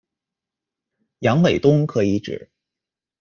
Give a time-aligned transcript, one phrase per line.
[1.19, 2.49] 杨伟东可以指：